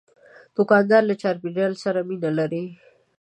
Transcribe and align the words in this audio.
دوکاندار 0.55 1.01
له 1.09 1.15
چاپیریال 1.21 1.73
سره 1.83 1.99
مینه 2.07 2.31
لري. 2.37 2.63